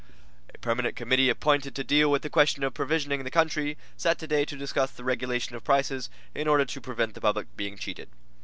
[0.51, 4.45] A permanent committee appointed to deal with the question of provisioning the country, sat today
[4.45, 8.09] to discuss the regulation of prices in order to prevent the public being cheated.